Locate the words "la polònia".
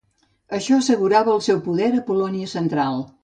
1.99-2.53